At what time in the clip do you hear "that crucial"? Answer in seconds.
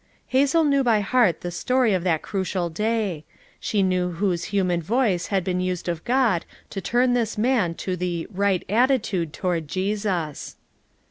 2.05-2.71